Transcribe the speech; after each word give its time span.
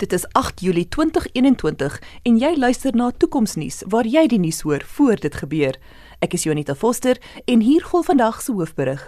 Dit 0.00 0.12
is 0.12 0.24
8 0.32 0.60
Julie 0.60 0.88
2021 0.88 2.02
en 2.22 2.36
jy 2.40 2.54
luister 2.56 2.94
na 2.96 3.10
Toekomsnuus 3.12 3.82
waar 3.92 4.06
jy 4.08 4.22
die 4.32 4.38
nuus 4.40 4.62
hoor 4.64 4.80
voor 4.94 5.20
dit 5.20 5.34
gebeur. 5.36 5.76
Ek 6.24 6.32
is 6.38 6.46
Jonita 6.48 6.72
Foster 6.72 7.18
en 7.44 7.60
hier 7.60 7.84
gou 7.84 8.00
vandag 8.06 8.38
se 8.40 8.54
hoofberig. 8.56 9.02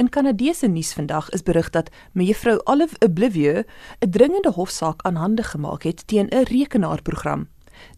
In 0.00 0.08
Kanadese 0.08 0.70
nuus 0.72 0.94
vandag 0.96 1.28
is 1.36 1.44
berig 1.44 1.68
dat 1.74 1.90
mevrou 2.16 2.54
Olive 2.64 2.96
Oblivion 3.04 3.64
'n 4.00 4.10
dringende 4.10 4.52
hofsaak 4.56 5.02
aanhande 5.04 5.42
gemaak 5.42 5.82
het 5.82 6.06
teen 6.06 6.28
'n 6.32 6.48
rekenaarprogram. 6.48 7.48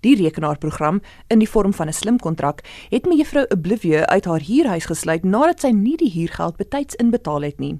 Die 0.00 0.16
rekenaarprogram 0.16 1.00
in 1.28 1.38
die 1.38 1.48
vorm 1.48 1.72
van 1.72 1.86
'n 1.86 1.92
slim 1.92 2.18
kontrak 2.18 2.66
het 2.88 3.06
mevrou 3.06 3.44
Oblivion 3.48 4.06
uit 4.06 4.24
haar 4.24 4.42
huurhuis 4.42 4.84
gesluit 4.84 5.24
nadat 5.24 5.60
sy 5.60 5.70
nie 5.70 5.96
die 5.96 6.10
huurgeld 6.10 6.56
betyds 6.56 6.94
inbetaal 6.94 7.42
het 7.42 7.58
nie. 7.58 7.78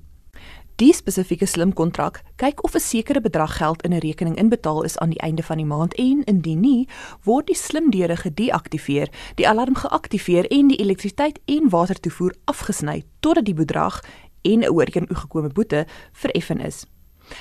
Die 0.80 0.94
spesifieke 0.96 1.44
slim 1.44 1.74
kontrak 1.76 2.22
kyk 2.40 2.62
of 2.64 2.74
'n 2.74 2.80
sekere 2.80 3.20
bedrag 3.20 3.56
geld 3.56 3.82
in 3.82 3.92
'n 3.92 4.00
rekening 4.00 4.36
inbetaal 4.36 4.82
is 4.82 4.98
aan 4.98 5.10
die 5.10 5.20
einde 5.20 5.42
van 5.42 5.56
die 5.56 5.66
maand 5.66 5.94
en 5.94 6.24
indien 6.24 6.60
nie, 6.60 6.88
word 7.24 7.46
die 7.46 7.56
slim 7.56 7.90
deure 7.90 8.16
gedeaktiveer, 8.16 9.08
die 9.34 9.48
alarm 9.48 9.74
geaktiveer 9.74 10.46
en 10.46 10.68
die 10.68 10.80
elektrisiteit 10.80 11.38
en 11.44 11.68
watertoevoer 11.68 12.34
afgesny 12.44 13.04
totdat 13.20 13.44
die 13.44 13.54
bedrag 13.54 14.00
en 14.42 14.60
'n 14.60 14.70
ooreenkomgekome 14.70 15.48
boete 15.48 15.86
vereffen 16.12 16.60
is. 16.60 16.86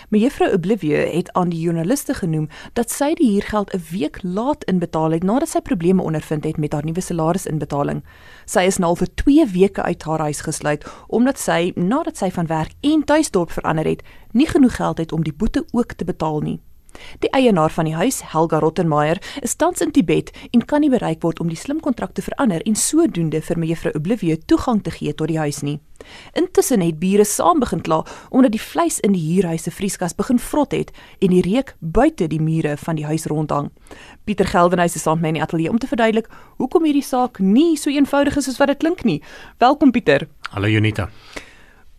Mevrou 0.09 0.53
Oblivion 0.53 1.15
het 1.15 1.31
aan 1.33 1.49
die 1.49 1.59
joernaliste 1.59 2.13
genoem 2.13 2.49
dat 2.73 2.91
sy 2.91 3.13
die 3.13 3.31
huurgeld 3.31 3.73
'n 3.73 3.83
week 3.91 4.19
laat 4.23 4.63
inbetaal 4.63 5.11
het 5.11 5.23
nadat 5.23 5.49
sy 5.49 5.61
probleme 5.61 6.01
ondervind 6.01 6.43
het 6.43 6.57
met 6.57 6.73
haar 6.73 6.85
nuwe 6.85 7.01
salarisinbetaling. 7.01 8.03
Sy 8.45 8.59
is 8.59 8.77
nou 8.77 8.95
vir 8.95 9.07
2 9.15 9.45
weke 9.45 9.81
uit 9.81 10.03
haar 10.03 10.19
huis 10.19 10.41
gesluit 10.41 10.85
omdat 11.07 11.39
sy 11.39 11.71
nadat 11.75 12.17
sy 12.17 12.31
van 12.31 12.47
werk 12.47 12.71
en 12.81 13.03
tuisdorp 13.03 13.51
verander 13.51 13.85
het, 13.85 14.03
nie 14.31 14.47
genoeg 14.47 14.75
geld 14.75 14.97
het 14.97 15.11
om 15.11 15.23
die 15.23 15.33
boete 15.33 15.65
ook 15.71 15.93
te 15.93 16.05
betaal 16.05 16.39
nie. 16.39 16.59
Die 17.19 17.31
eienaar 17.35 17.71
van 17.73 17.85
die 17.85 17.95
huis, 17.95 18.21
Helga 18.31 18.59
Rottenmeier, 18.59 19.19
is 19.41 19.55
tans 19.55 19.81
in 19.81 19.91
Tibet 19.91 20.31
en 20.51 20.65
kan 20.65 20.83
nie 20.83 20.91
bereik 20.91 21.21
word 21.25 21.39
om 21.39 21.49
die 21.51 21.57
slim 21.59 21.79
kontrak 21.83 22.13
te 22.13 22.23
verander 22.25 22.63
en 22.65 22.75
sodoende 22.75 23.41
vir 23.41 23.59
mevrou 23.59 23.93
Oblivion 23.97 24.41
toegang 24.45 24.83
te 24.83 24.93
gee 24.95 25.13
tot 25.13 25.31
die 25.31 25.39
huis 25.39 25.61
nie. 25.65 25.79
Intussen 26.39 26.81
het 26.81 26.99
bure 26.99 27.25
saam 27.27 27.59
begin 27.59 27.81
kla 27.83 28.03
omdat 28.29 28.53
die 28.55 28.61
vleis 28.61 28.99
in 29.03 29.13
die 29.17 29.23
huurhuis 29.23 29.67
se 29.67 29.73
vrieskas 29.73 30.15
begin 30.15 30.39
vrot 30.39 30.71
het 30.75 30.93
en 31.19 31.33
die 31.35 31.43
reuk 31.45 31.75
buite 31.79 32.29
die 32.31 32.41
mure 32.41 32.77
van 32.77 32.99
die 32.99 33.05
huis 33.09 33.27
rondhang. 33.31 33.69
Pieter 34.25 34.47
Geldenhuys 34.47 34.95
is 34.95 35.03
saam 35.03 35.19
met 35.19 35.29
my 35.29 35.33
in 35.33 35.41
die 35.41 35.45
ateljee 35.47 35.73
om 35.73 35.81
te 35.81 35.91
verduidelik 35.91 36.31
hoekom 36.61 36.87
hierdie 36.87 37.05
saak 37.05 37.39
nie 37.43 37.75
so 37.77 37.91
eenvoudig 37.91 38.39
is 38.39 38.49
soos 38.49 38.61
wat 38.61 38.73
dit 38.73 38.81
klink 38.85 39.03
nie. 39.03 39.19
Welkom 39.59 39.91
Pieter. 39.91 40.27
Hallo 40.53 40.67
Jonita. 40.71 41.09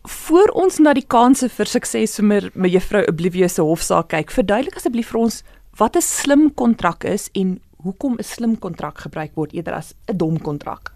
Voor 0.01 0.49
ons 0.57 0.79
na 0.81 0.95
die 0.97 1.05
kanse 1.05 1.45
vir 1.53 1.69
sukses 1.69 2.15
vir 2.17 2.47
mevrou 2.57 3.03
Oblivion 3.05 3.49
se 3.49 3.61
hofsaak 3.61 4.07
kyk, 4.09 4.31
verduidelik 4.33 4.79
asseblief 4.79 5.11
vir 5.13 5.19
ons 5.21 5.43
wat 5.77 5.95
'n 5.95 6.01
slim 6.01 6.49
kontrak 6.53 7.05
is 7.05 7.29
en 7.35 7.59
hoekom 7.83 8.17
'n 8.17 8.23
slim 8.23 8.57
kontrak 8.57 8.97
gebruik 8.97 9.35
word 9.35 9.53
eerder 9.53 9.73
as 9.73 9.93
'n 10.09 10.17
dom 10.17 10.39
kontrak. 10.39 10.93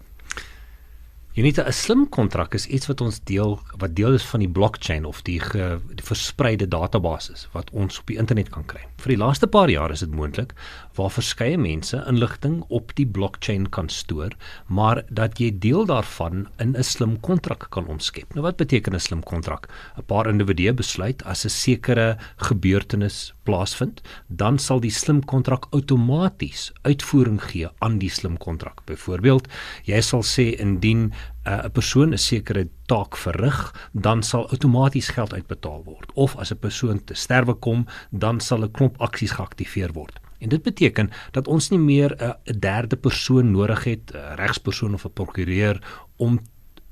Weet 1.36 1.58
'n 1.60 1.72
slim 1.72 2.08
kontrak 2.08 2.54
is 2.54 2.66
iets 2.66 2.86
wat 2.86 3.00
ons 3.00 3.20
deel 3.24 3.60
wat 3.76 3.94
deel 3.96 4.14
is 4.14 4.24
van 4.24 4.40
die 4.40 4.48
blockchain 4.48 5.04
of 5.04 5.22
die, 5.22 5.40
ge, 5.40 5.78
die 5.94 6.04
verspreide 6.04 6.68
databasis 6.68 7.48
wat 7.52 7.70
ons 7.70 7.98
op 7.98 8.06
die 8.06 8.16
internet 8.16 8.48
kan 8.48 8.64
kry. 8.64 8.80
Vir 8.96 9.12
die 9.12 9.18
laaste 9.20 9.46
paar 9.46 9.68
jaar 9.68 9.92
is 9.92 10.00
dit 10.00 10.14
moontlik 10.16 10.54
waar 10.96 11.10
verskeie 11.12 11.58
mense 11.58 12.00
inligting 12.08 12.64
op 12.68 12.94
die 12.96 13.06
blockchain 13.06 13.68
kan 13.68 13.88
stoor, 13.88 14.32
maar 14.66 15.02
dat 15.10 15.38
jy 15.38 15.50
deel 15.58 15.84
daarvan 15.84 16.48
in 16.58 16.74
'n 16.74 16.82
slim 16.82 17.20
kontrak 17.20 17.66
kan 17.70 17.86
omskep. 17.86 18.34
Nou 18.34 18.42
wat 18.42 18.56
beteken 18.56 18.94
'n 18.94 19.00
slim 19.00 19.22
kontrak? 19.22 19.68
'n 19.98 20.04
Paar 20.06 20.26
individue 20.26 20.72
besluit 20.72 21.22
as 21.24 21.44
'n 21.44 21.50
sekere 21.50 22.16
gebeurtenis 22.36 23.34
plaasvind, 23.44 24.00
dan 24.28 24.58
sal 24.58 24.80
die 24.80 24.90
slim 24.90 25.24
kontrak 25.24 25.66
outomaties 25.70 26.72
uitvoering 26.82 27.42
gee 27.42 27.68
aan 27.78 27.98
die 27.98 28.10
slim 28.10 28.38
kontrak. 28.38 28.84
Byvoorbeeld, 28.86 29.48
jy 29.84 30.00
sal 30.00 30.22
sê 30.22 30.58
indien 30.58 31.12
uh, 31.46 31.64
'n 31.64 31.70
persoon 31.70 32.12
'n 32.12 32.18
sekere 32.18 32.68
taak 32.86 33.16
verrig, 33.16 33.88
dan 33.92 34.22
sal 34.22 34.48
outomaties 34.50 35.08
geld 35.08 35.32
uitbetaal 35.32 35.84
word. 35.84 36.12
Of 36.14 36.36
as 36.36 36.52
'n 36.52 36.58
persoon 36.58 37.04
te 37.04 37.14
sterwe 37.14 37.54
kom, 37.54 37.86
dan 38.10 38.40
sal 38.40 38.62
'n 38.62 38.70
klomp 38.70 39.00
aksies 39.00 39.30
geaktiveer 39.30 39.92
word. 39.92 40.20
En 40.38 40.48
dit 40.48 40.62
beteken 40.62 41.10
dat 41.30 41.48
ons 41.48 41.68
nie 41.70 41.78
meer 41.78 42.16
'n 42.18 42.22
uh, 42.24 42.58
derde 42.58 42.96
persoon 42.96 43.50
nodig 43.50 43.84
het, 43.84 44.12
'n 44.12 44.16
uh, 44.16 44.34
regspersoon 44.34 44.94
of 44.94 45.04
'n 45.04 45.12
prokureur 45.12 45.82
om 46.16 46.38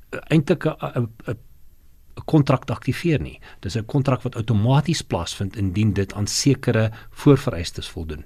uh, 0.09 0.19
eintlik 0.27 0.65
'n 0.65 1.09
'n 2.15 2.25
kontrak 2.25 2.69
aktiveer 2.69 3.21
nie. 3.21 3.39
Dis 3.59 3.75
'n 3.75 3.85
kontrak 3.85 4.21
wat 4.21 4.35
outomaties 4.35 5.01
plaasvind 5.01 5.55
indien 5.55 5.93
dit 5.93 6.13
aan 6.13 6.27
sekere 6.27 6.91
voorvereistes 7.09 7.89
voldoen. 7.89 8.25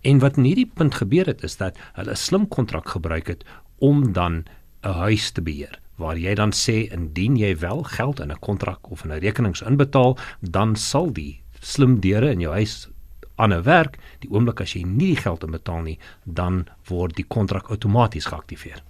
En 0.00 0.18
wat 0.18 0.36
in 0.36 0.44
hierdie 0.44 0.70
punt 0.74 0.94
gebeur 0.94 1.26
het 1.26 1.42
is 1.42 1.56
dat 1.56 1.78
hulle 1.92 2.10
'n 2.10 2.16
slim 2.16 2.48
kontrak 2.48 2.88
gebruik 2.88 3.26
het 3.26 3.44
om 3.78 4.12
dan 4.12 4.44
'n 4.82 4.92
huis 4.92 5.30
te 5.30 5.42
beheer 5.42 5.78
waar 6.00 6.16
jy 6.16 6.34
dan 6.34 6.52
sê 6.56 6.88
indien 6.92 7.36
jy 7.36 7.52
wel 7.60 7.82
geld 7.82 8.20
in 8.20 8.32
'n 8.32 8.40
kontrak 8.40 8.90
of 8.90 9.04
in 9.04 9.12
'n 9.12 9.20
rekenings 9.20 9.62
inbetaal, 9.62 10.16
dan 10.40 10.76
sal 10.76 11.12
die 11.12 11.40
slim 11.60 12.00
deure 12.00 12.30
in 12.30 12.40
jou 12.40 12.52
huis 12.52 12.88
aan 13.36 13.52
'n 13.52 13.62
werk, 13.62 13.98
die 14.20 14.30
oomblik 14.30 14.60
as 14.60 14.72
jy 14.72 14.82
nie 14.82 15.14
die 15.14 15.22
geld 15.22 15.44
inbetaal 15.44 15.82
nie, 15.82 15.98
dan 16.24 16.66
word 16.88 17.16
die 17.16 17.24
kontrak 17.28 17.70
outomaties 17.70 18.26
geaktiveer. 18.26 18.82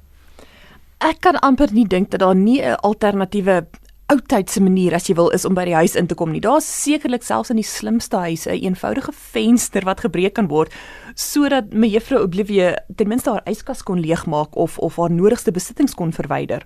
Ek 0.98 1.20
kan 1.20 1.38
amper 1.40 1.72
nie 1.72 1.86
dink 1.86 2.10
dat 2.10 2.20
daar 2.20 2.34
nie 2.34 2.60
'n 2.62 2.74
alternatiewe 2.74 3.66
oudtydse 4.10 4.60
manier 4.62 4.94
as 4.96 5.06
jy 5.06 5.14
wil 5.18 5.30
is 5.34 5.44
om 5.46 5.54
by 5.54 5.64
die 5.68 5.76
huis 5.78 5.94
in 5.98 6.08
te 6.10 6.16
kom 6.18 6.32
nie. 6.34 6.42
Daar's 6.42 6.66
sekerlik 6.66 7.22
selfs 7.26 7.52
in 7.52 7.60
die 7.60 7.66
slimste 7.66 8.18
huise 8.18 8.50
'n 8.50 8.54
een 8.54 8.74
eenvoudige 8.74 9.12
venster 9.12 9.84
wat 9.84 10.00
gebreek 10.00 10.34
kan 10.34 10.48
word 10.48 10.72
sodat 11.14 11.72
mevrou 11.72 12.22
Oblivion 12.22 12.76
ten 12.96 13.08
minste 13.08 13.30
haar 13.30 13.46
yskas 13.46 13.82
kon 13.82 14.00
leegmaak 14.00 14.56
of 14.56 14.78
of 14.78 14.96
haar 14.96 15.10
nodigste 15.10 15.52
besittings 15.52 15.94
kon 15.94 16.12
verwyder. 16.12 16.64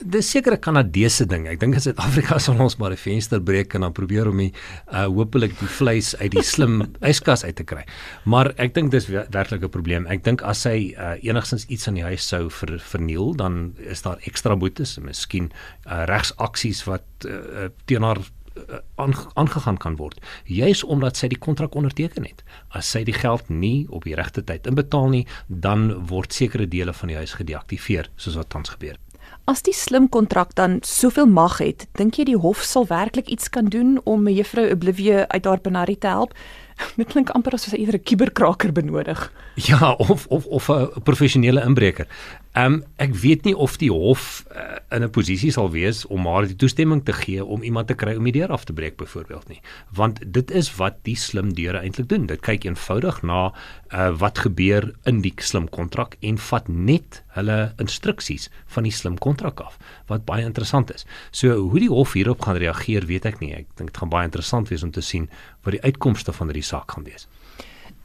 Dis 0.00 0.28
seker 0.30 0.52
'n 0.52 0.60
Kanadese 0.60 1.24
ding. 1.24 1.46
Ek 1.48 1.58
dink 1.58 1.74
in 1.74 1.80
Suid-Afrika 1.80 2.38
sal 2.42 2.60
ons 2.60 2.76
maar 2.76 2.92
'n 2.92 3.00
venster 3.00 3.40
breek 3.40 3.74
en 3.74 3.80
dan 3.80 3.92
probeer 3.92 4.28
om 4.28 4.36
die 4.36 4.52
uh 4.92 5.06
hopelik 5.06 5.58
die 5.58 5.68
vleis 5.68 6.14
uit 6.20 6.32
die 6.32 6.42
slim 6.42 6.82
yskas 7.12 7.44
uit 7.44 7.56
te 7.56 7.64
kry. 7.64 7.84
Maar 8.24 8.52
ek 8.60 8.74
dink 8.74 8.90
dis 8.90 9.08
werklik 9.08 9.64
'n 9.64 9.70
probleem. 9.70 10.06
Ek 10.06 10.22
dink 10.22 10.42
as 10.42 10.64
hy 10.64 10.92
uh 10.98 11.16
enigstens 11.22 11.64
iets 11.68 11.88
aan 11.88 11.94
die 11.94 12.04
huis 12.04 12.28
sou 12.28 12.50
ver, 12.50 12.78
verniel, 12.78 13.34
dan 13.34 13.74
is 13.78 14.02
daar 14.02 14.20
ekstra 14.28 14.56
boetes 14.56 14.98
en 14.98 15.04
miskien 15.04 15.52
uh 15.86 16.04
regsaksies 16.04 16.84
wat 16.84 17.04
uh, 17.24 17.68
teen 17.86 18.02
haar 18.02 18.20
aangegaan 19.34 19.76
kan 19.76 19.96
word 19.96 20.20
juis 20.44 20.82
omdat 20.84 21.16
sy 21.16 21.28
die 21.28 21.38
kontrak 21.38 21.74
onderteken 21.74 22.24
het. 22.24 22.42
As 22.72 22.88
sy 22.90 23.04
die 23.04 23.16
geld 23.16 23.48
nie 23.52 23.86
op 23.90 24.06
die 24.08 24.16
regte 24.16 24.44
tyd 24.44 24.66
inbetaal 24.66 25.10
nie, 25.12 25.24
dan 25.48 25.90
word 26.10 26.32
sekere 26.32 26.66
dele 26.66 26.94
van 26.96 27.12
die 27.12 27.18
huis 27.20 27.36
gedeaktiveer 27.36 28.10
soos 28.16 28.38
wat 28.40 28.50
tans 28.54 28.72
gebeur. 28.72 28.96
As 29.46 29.60
die 29.62 29.74
slim 29.74 30.08
kontrak 30.10 30.56
dan 30.58 30.80
soveel 30.82 31.28
mag 31.30 31.60
het, 31.62 31.84
dink 31.94 32.16
jy 32.18 32.24
die 32.26 32.38
hof 32.42 32.64
sal 32.66 32.82
werklik 32.90 33.28
iets 33.30 33.46
kan 33.54 33.68
doen 33.70 33.92
om 34.02 34.24
mevrou 34.26 34.64
Oblivion 34.74 35.22
uit 35.30 35.44
haar 35.46 35.62
penarie 35.62 35.98
te 36.02 36.10
help? 36.10 36.32
Dit 37.00 37.12
klink 37.12 37.30
amper 37.36 37.56
asof 37.56 37.72
sy 37.74 37.80
eerder 37.80 38.00
'n 38.00 38.04
kuberkraker 38.04 38.72
benodig. 38.72 39.32
Ja, 39.54 39.92
of 39.92 40.26
of 40.26 40.46
of 40.46 40.68
'n 40.68 41.02
professionele 41.02 41.64
inbreker. 41.64 42.06
Ehm 42.56 42.72
um, 42.72 42.84
ek 42.96 43.14
weet 43.14 43.44
nie 43.44 43.56
of 43.56 43.76
die 43.76 43.90
hof 43.92 44.44
uh, 44.56 44.78
in 44.90 45.02
'n 45.04 45.10
posisie 45.10 45.50
sal 45.52 45.70
wees 45.70 46.06
om 46.06 46.22
maar 46.22 46.46
die 46.46 46.56
toestemming 46.56 47.04
te 47.04 47.12
gee 47.12 47.44
om 47.44 47.62
iemand 47.62 47.86
te 47.86 47.94
kry 47.94 48.14
om 48.16 48.24
die 48.24 48.32
deur 48.32 48.48
af 48.48 48.64
te 48.64 48.72
breek 48.72 48.96
byvoorbeeld 48.96 49.48
nie. 49.48 49.60
Want 49.92 50.20
dit 50.32 50.50
is 50.50 50.76
wat 50.76 50.96
die 51.02 51.16
slim 51.16 51.52
deure 51.54 51.78
eintlik 51.78 52.08
doen. 52.08 52.26
Dit 52.26 52.40
kyk 52.40 52.64
eenvoudig 52.64 53.22
na 53.22 53.52
uh, 53.92 54.10
wat 54.18 54.38
gebeur 54.38 54.94
in 55.04 55.20
die 55.20 55.34
slim 55.36 55.68
kontrak 55.68 56.16
en 56.20 56.38
vat 56.38 56.68
net 56.68 57.22
hulle 57.36 57.74
instruksies 57.76 58.48
van 58.66 58.82
die 58.88 58.92
slim 58.92 59.18
kontrak 59.18 59.60
af 59.60 59.76
wat 60.06 60.24
baie 60.24 60.44
interessant 60.44 60.94
is. 60.94 61.04
So 61.30 61.56
hoe 61.56 61.80
die 61.80 61.92
hof 61.92 62.12
hierop 62.12 62.40
gaan 62.40 62.56
reageer, 62.56 63.06
weet 63.06 63.26
ek 63.26 63.40
nie. 63.40 63.52
Ek 63.52 63.68
dink 63.76 63.92
dit 63.92 64.00
gaan 64.00 64.12
baie 64.12 64.24
interessant 64.24 64.72
wees 64.72 64.82
om 64.82 64.90
te 64.90 65.04
sien 65.04 65.28
wat 65.66 65.76
die 65.76 65.82
uitkomste 65.82 66.32
van 66.32 66.48
hierdie 66.48 66.65
saak 66.66 66.90
gaan 66.96 67.04
wees. 67.04 67.28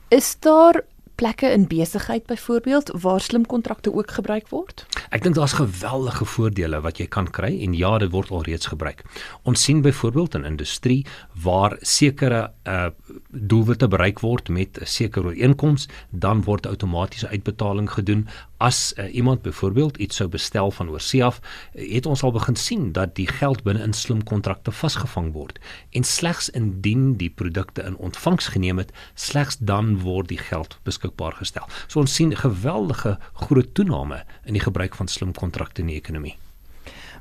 Is 0.10 0.36
daar 0.40 0.81
plekke 1.22 1.52
in 1.52 1.68
besigheid 1.68 2.25
byvoorbeeld 2.25 2.92
waar 3.02 3.22
slim 3.22 3.46
kontrakte 3.46 3.94
ook 3.94 4.12
gebruik 4.12 4.48
word? 4.50 4.86
Ek 5.13 5.22
dink 5.22 5.36
daar's 5.38 5.54
geweldige 5.60 6.25
voordele 6.25 6.80
wat 6.81 6.98
jy 6.98 7.06
kan 7.13 7.28
kry 7.30 7.52
en 7.62 7.75
ja, 7.78 7.92
dit 8.02 8.10
word 8.13 8.31
alreeds 8.34 8.72
gebruik. 8.72 9.04
Ons 9.46 9.62
sien 9.63 9.84
byvoorbeeld 9.86 10.40
in 10.40 10.48
industrie 10.50 11.06
waar 11.44 11.78
sekere 11.81 12.48
uh 12.66 12.90
doelwitte 13.30 13.88
bereik 13.88 14.19
word 14.25 14.50
met 14.50 14.80
'n 14.81 14.86
sekere 14.86 15.31
ooreenkoms, 15.31 15.88
dan 16.10 16.44
word 16.44 16.68
outomatiese 16.68 17.28
uitbetaling 17.28 17.92
gedoen. 17.92 18.28
As 18.62 18.94
uh, 18.94 19.13
iemand 19.13 19.42
byvoorbeeld 19.42 19.98
iets 19.98 20.16
sou 20.16 20.30
bestel 20.30 20.72
van 20.72 20.90
oorsee 20.90 21.24
af, 21.24 21.40
het 21.74 22.06
ons 22.06 22.22
al 22.24 22.31
begin 22.31 22.56
sien 22.56 22.92
dat 22.92 23.16
die 23.18 23.25
geld 23.28 23.63
binne 23.63 23.81
in 23.81 23.94
slim 23.98 24.19
kontrakte 24.24 24.72
vasgevang 24.72 25.31
word 25.34 25.58
en 25.98 26.06
slegs 26.06 26.50
indien 26.50 27.16
die 27.18 27.30
produkte 27.30 27.81
in 27.81 27.98
ontvangs 27.98 28.52
geneem 28.54 28.78
het, 28.78 28.94
slegs 29.16 29.58
dan 29.58 29.96
word 30.06 30.30
die 30.30 30.38
geld 30.38 30.78
beskikbaar 30.86 31.34
gestel. 31.42 31.66
So 31.88 32.06
ons 32.06 32.13
sien 32.13 32.36
geweldige 32.38 33.18
groot 33.34 33.74
toename 33.74 34.22
in 34.46 34.54
die 34.54 34.64
gebruik 34.68 34.96
van 34.96 35.10
slim 35.10 35.34
kontrakte 35.34 35.81
in 35.81 35.90
die 35.90 35.98
ekonomie. 35.98 36.38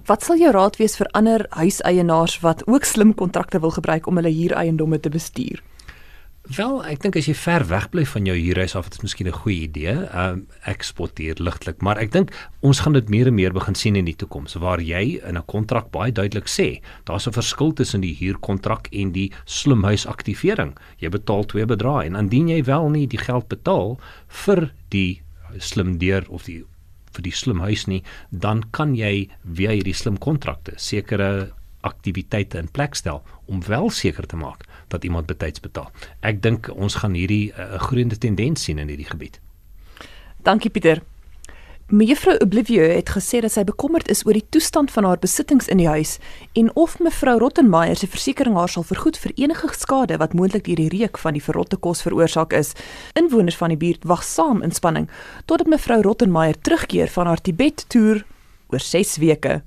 Wat 0.04 0.28
sal 0.28 0.36
jou 0.36 0.52
raad 0.52 0.76
wees 0.76 1.00
vir 1.00 1.08
ander 1.16 1.46
huiseienaars 1.56 2.36
wat 2.44 2.66
ook 2.68 2.84
slim 2.84 3.16
kontrakte 3.16 3.64
wil 3.64 3.72
gebruik 3.80 4.06
om 4.06 4.20
hulle 4.20 4.36
huureiendomme 4.36 5.00
te 5.00 5.08
bestuur? 5.08 5.64
Wel, 6.50 6.80
ek 6.82 7.04
dink 7.04 7.14
as 7.14 7.28
jy 7.28 7.34
ver 7.38 7.62
weg 7.70 7.84
bly 7.92 8.02
van 8.10 8.24
jou 8.26 8.34
huurhuis 8.34 8.72
af, 8.74 8.88
dit 8.90 8.96
is 8.98 9.04
miskien 9.04 9.28
'n 9.28 9.38
goeie 9.38 9.68
idee. 9.68 9.92
Ehm 10.10 10.32
um, 10.32 10.46
ek 10.66 10.82
spoteer 10.82 11.38
ligtelik, 11.38 11.78
maar 11.80 11.98
ek 12.02 12.10
dink 12.10 12.32
ons 12.60 12.80
gaan 12.80 12.92
dit 12.92 13.08
meer 13.08 13.28
en 13.28 13.34
meer 13.34 13.52
begin 13.52 13.74
sien 13.74 13.94
in 13.94 14.04
die 14.04 14.16
toekoms 14.16 14.58
waar 14.58 14.80
jy 14.82 15.20
in 15.22 15.38
'n 15.38 15.46
kontrak 15.46 15.92
baie 15.92 16.10
duidelik 16.10 16.48
sê, 16.48 16.82
daar's 17.04 17.28
'n 17.28 17.38
verskil 17.38 17.72
tussen 17.72 18.00
die 18.00 18.16
huurkontrak 18.18 18.88
en 18.90 19.12
die 19.12 19.30
slimhuisaktivering. 19.44 20.76
Jy 20.98 21.08
betaal 21.08 21.46
twee 21.46 21.66
bedrae 21.66 22.06
en 22.06 22.16
indien 22.16 22.48
jy 22.48 22.64
wel 22.64 22.90
nie 22.90 23.06
die 23.06 23.22
geld 23.22 23.48
betaal 23.48 24.00
vir 24.26 24.72
die 24.88 25.22
slim 25.58 25.98
deur 25.98 26.24
of 26.30 26.44
die 26.44 26.64
vir 27.12 27.22
die 27.22 27.34
slim 27.34 27.60
huis 27.60 27.86
nie, 27.86 28.02
dan 28.30 28.62
kan 28.72 28.94
jy 28.96 29.28
via 29.44 29.70
hierdie 29.70 29.94
slim 29.94 30.18
kontrakte 30.18 30.72
sekere 30.76 31.52
aktiwiteite 31.80 32.58
in 32.58 32.70
plek 32.70 32.94
stel 32.94 33.22
om 33.46 33.62
wel 33.66 33.90
seker 33.90 34.26
te 34.26 34.36
maak 34.36 34.64
dat 34.88 35.04
iemand 35.04 35.26
betyds 35.26 35.60
betaal. 35.60 35.90
Ek 36.20 36.42
dink 36.42 36.70
ons 36.74 36.94
gaan 36.94 37.14
hierdie 37.14 37.52
'n 37.52 37.60
uh, 37.60 37.80
groeiende 37.80 38.18
tendens 38.18 38.64
sien 38.64 38.78
in 38.78 38.88
hierdie 38.88 39.10
gebied. 39.10 39.40
Dankie 40.42 40.70
Pieter. 40.70 41.02
Mevrou 41.90 42.36
Oblivieux 42.36 42.94
het 42.94 43.10
gesê 43.10 43.40
dat 43.42 43.50
sy 43.50 43.64
bekommerd 43.66 44.06
is 44.08 44.20
oor 44.22 44.36
die 44.38 44.46
toestand 44.54 44.92
van 44.94 45.04
haar 45.04 45.18
besittings 45.18 45.66
in 45.66 45.80
die 45.82 45.88
huis 45.90 46.18
en 46.54 46.68
of 46.78 47.00
mevrou 47.02 47.34
Rottenmeier 47.42 47.98
se 47.98 48.06
versekerings 48.06 48.58
haar 48.58 48.70
sal 48.70 48.86
vergoed 48.86 49.18
vir 49.18 49.32
enige 49.34 49.72
skade 49.74 50.20
wat 50.22 50.36
moontlik 50.38 50.68
deur 50.68 50.78
die 50.78 50.92
reuk 50.92 51.18
van 51.18 51.34
die 51.34 51.42
verrotte 51.42 51.76
kos 51.76 52.04
veroorsaak 52.06 52.54
is. 52.54 52.76
Inwoners 53.18 53.58
van 53.58 53.74
die 53.74 53.80
buurt 53.80 54.06
wag 54.06 54.22
saam 54.22 54.62
in 54.62 54.70
spanning 54.70 55.08
totdat 55.50 55.66
mevrou 55.66 55.98
Rottenmeier 56.06 56.60
terugkeer 56.62 57.10
van 57.10 57.26
haar 57.26 57.42
Tibet-toer 57.42 58.22
oor 58.70 58.80
6 58.80 59.16
weke. 59.18 59.62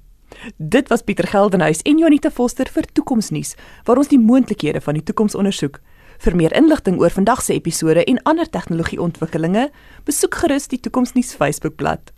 Dit 0.57 0.87
was 0.87 1.01
Pieter 1.01 1.27
Geldenhuys 1.27 1.81
en 1.81 1.97
Jonita 1.97 2.31
Foster 2.31 2.67
vir 2.69 2.87
Toekomsnuus 2.93 3.55
waar 3.87 3.99
ons 4.01 4.11
die 4.11 4.19
moontlikhede 4.19 4.81
van 4.83 4.97
die 4.99 5.03
toekoms 5.03 5.35
ondersoek. 5.39 5.79
Vir 6.23 6.35
meer 6.39 6.55
inligting 6.55 6.99
oor 7.01 7.11
vandag 7.11 7.41
se 7.43 7.55
episode 7.55 8.03
en 8.03 8.21
ander 8.29 8.49
tegnologieontwikkelinge, 8.49 9.69
besoek 10.07 10.35
gerus 10.43 10.69
die 10.71 10.79
Toekomsnuus 10.79 11.33
Facebookblad. 11.39 12.12